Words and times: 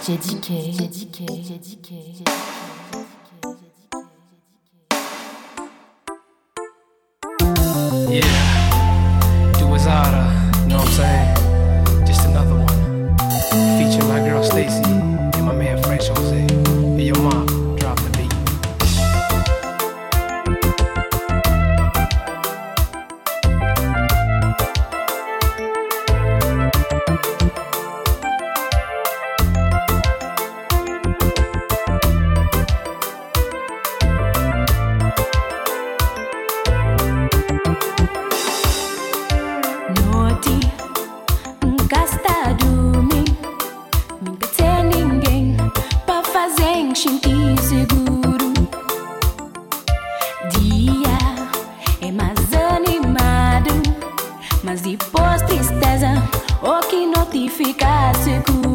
DJ 0.00 0.38
Yeah. 8.10 8.57
ficar 57.48 58.14
seguro. 58.16 58.67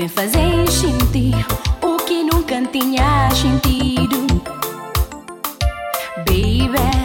me 0.00 0.08
fazem 0.08 0.66
sentir 0.66 1.34
o 1.82 1.98
que 1.98 2.24
nunca 2.24 2.62
tinha 2.72 3.28
sentido, 3.32 4.26
baby. 6.24 6.99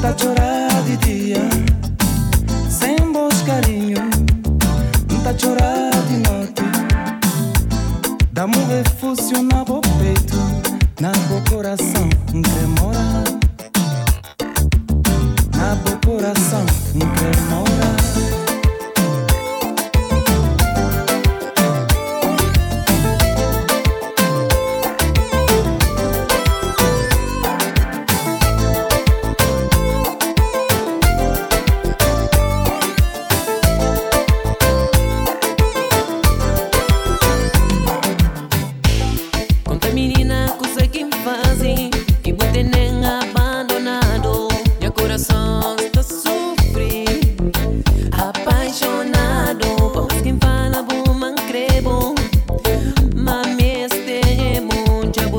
Tá 0.00 0.14
chorando 0.16 0.84
de 0.86 0.96
dia, 0.96 1.48
sem 2.70 2.96
bons 3.12 3.42
carinho, 3.42 3.98
Tá 5.22 5.34
chorando 5.38 6.06
de 6.08 6.16
noite. 6.26 6.62
Dá 8.32 8.46
um 8.46 8.66
refúgio 8.66 9.42
na 9.42 9.62
bo 9.62 9.82
peito, 9.98 10.38
na 11.00 11.12
bo 11.28 11.42
coração, 11.50 12.08
demora. 12.32 13.24
Na 15.54 15.74
bo 15.74 16.06
coração, 16.06 16.64
demora. 16.94 17.69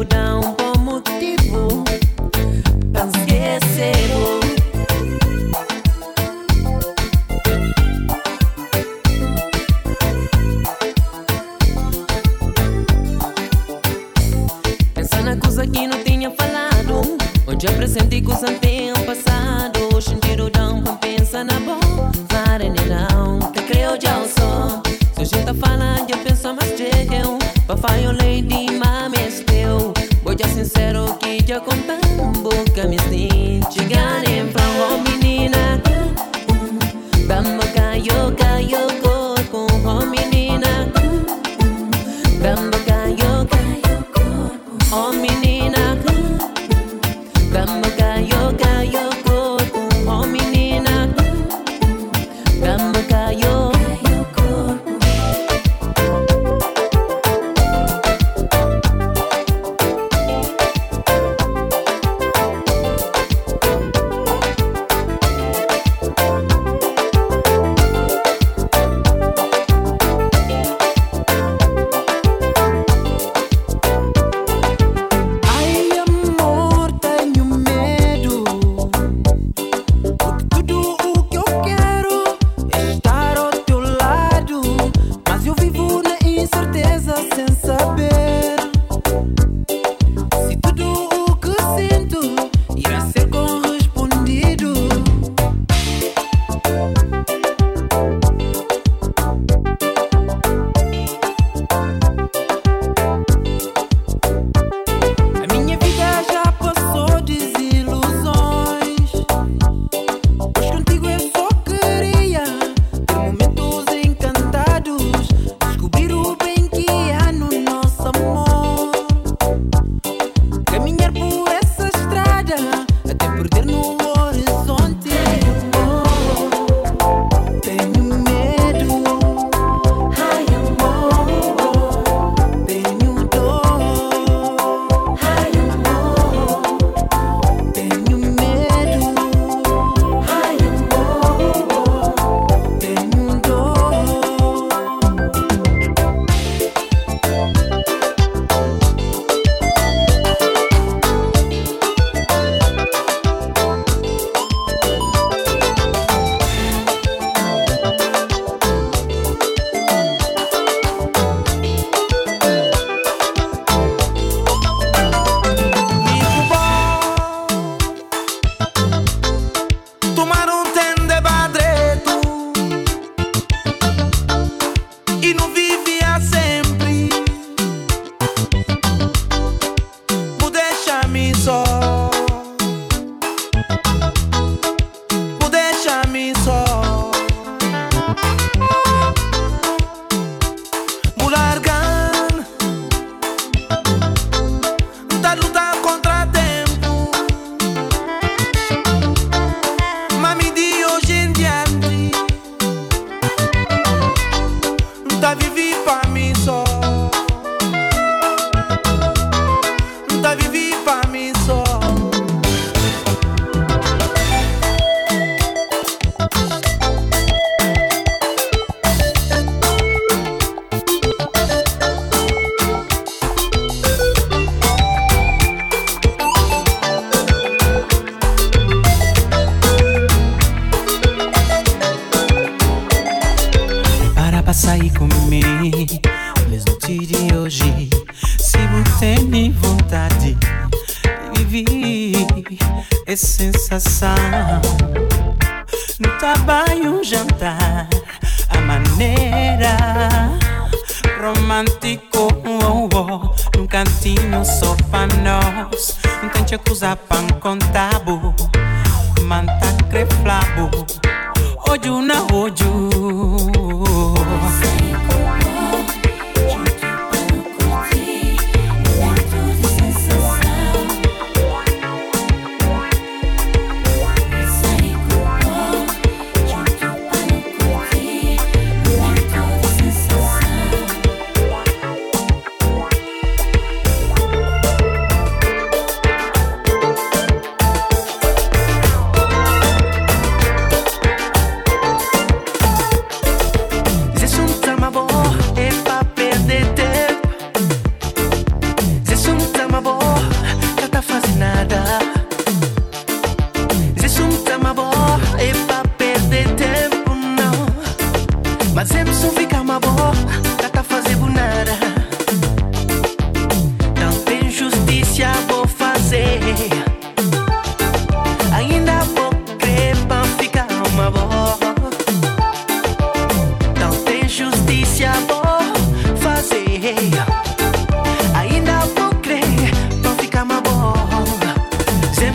down. 0.04 0.31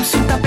sinta 0.07 0.46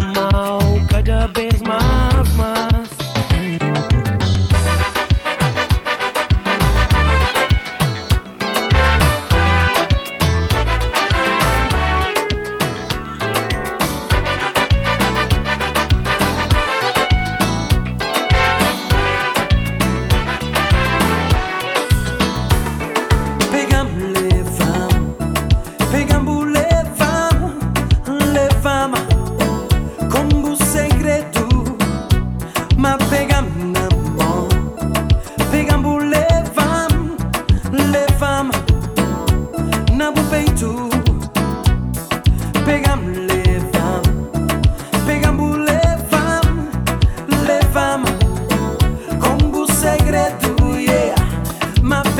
mal 0.32 0.58
cada 0.88 1.26
vez 1.28 1.60
mais. 1.60 1.71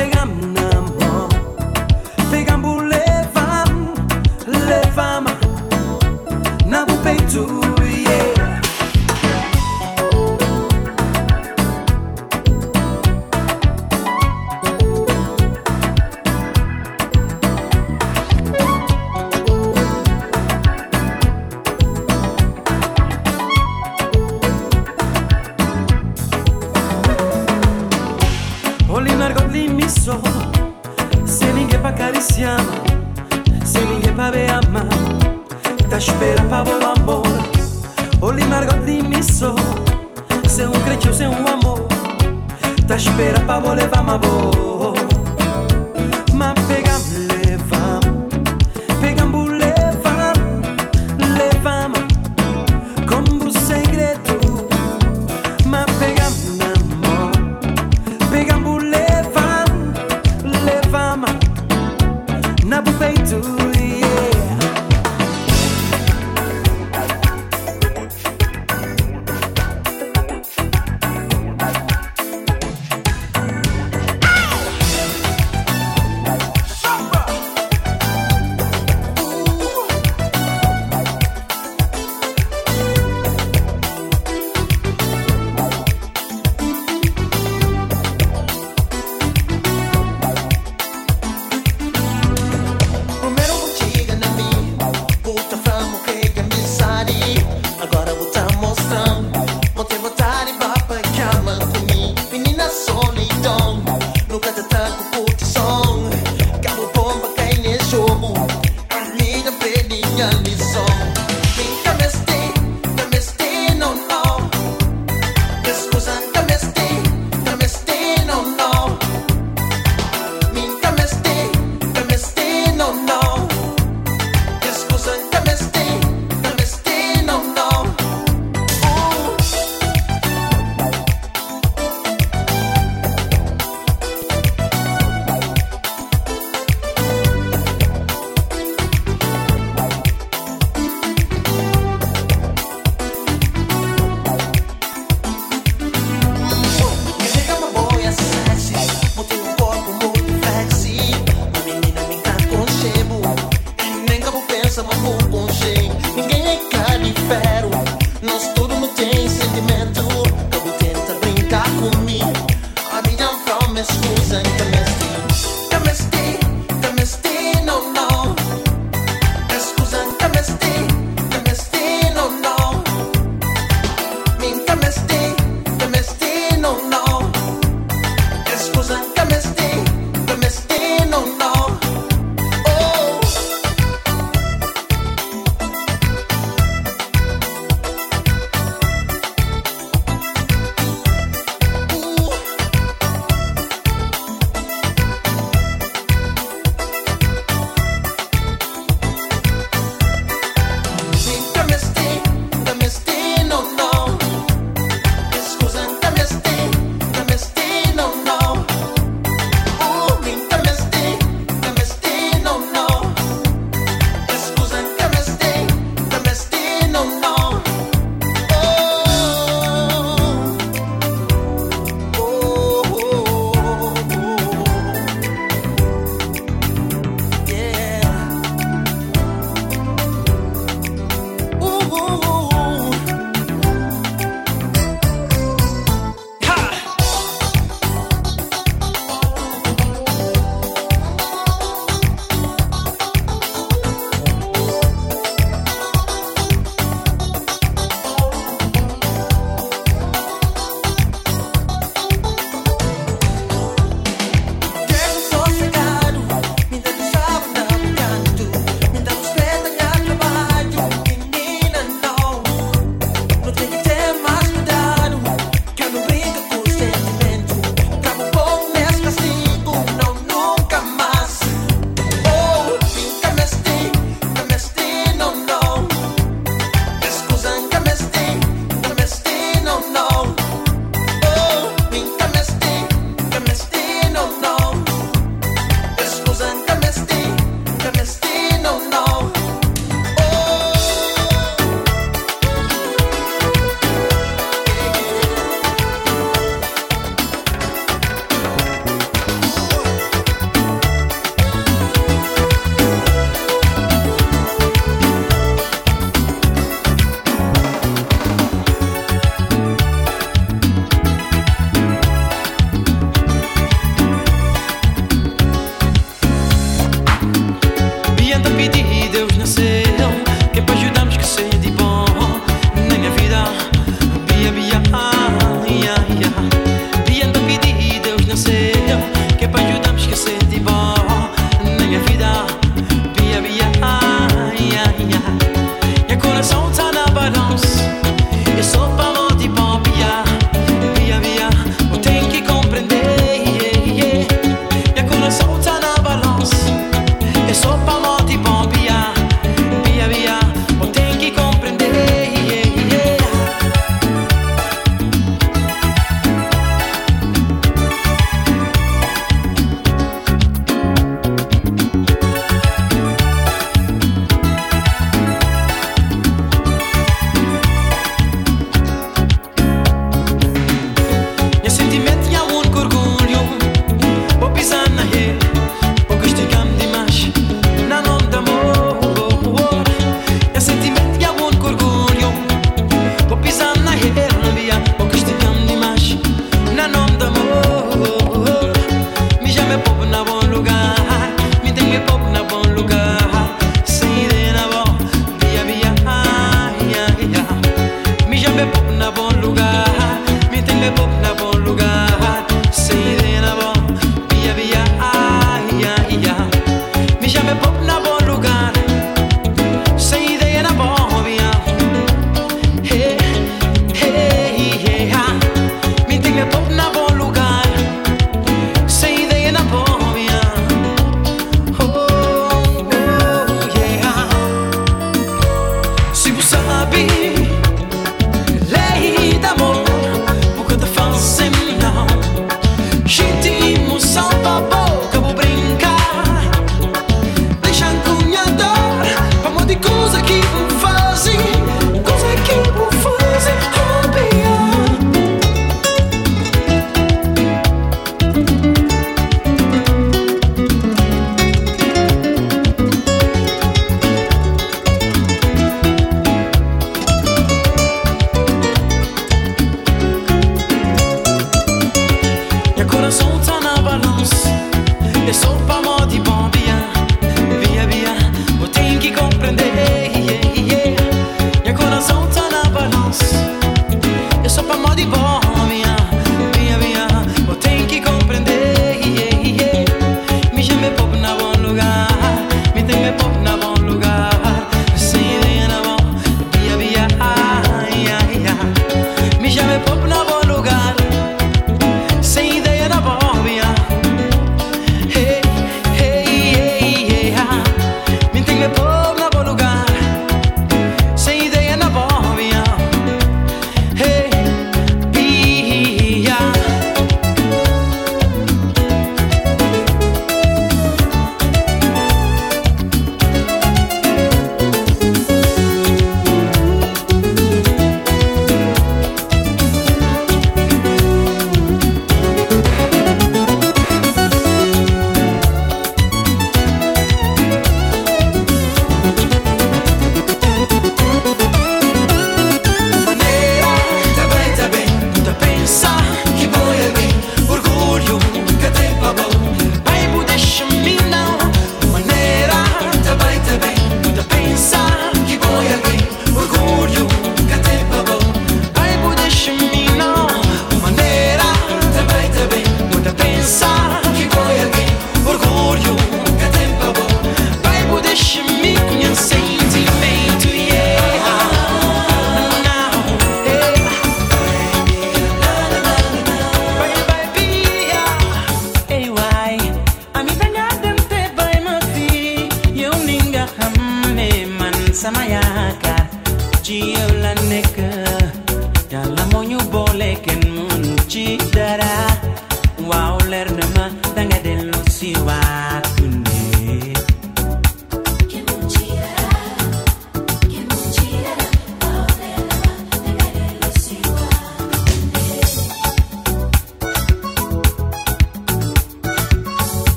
pegando 0.00 0.59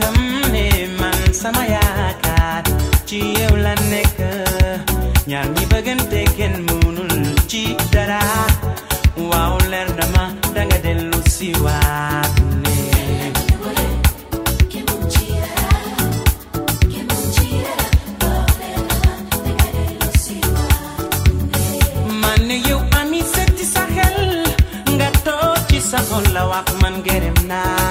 kamne 0.00 0.66
man 1.00 1.18
sama 1.40 1.62
yakat 1.74 2.64
ci 3.08 3.18
yow 3.40 3.54
la 3.64 3.74
nekk 3.90 4.18
ñaar 5.30 5.46
ñi 5.54 5.64
bëggante 5.72 6.20
kenn 6.36 6.54
mënul 6.66 7.12
ci 7.50 7.62
dara 7.92 8.20
waaw 9.30 9.54
leer 9.70 9.88
dama 9.98 10.24
danga 10.54 10.78
dellu 10.84 11.18
si 11.34 11.48
Sa 25.94 26.00
xol 26.10 26.26
la 26.34 26.42
wax 26.50 26.66
man 26.82 26.94
gërëm 27.06 27.38
naa 27.50 27.83